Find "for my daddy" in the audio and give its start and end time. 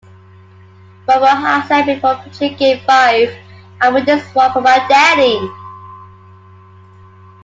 4.51-5.39